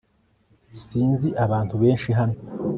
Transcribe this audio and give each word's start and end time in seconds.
sinzi 0.81 1.29
abantu 1.45 1.73
benshi 1.81 2.09
hano 2.19 2.37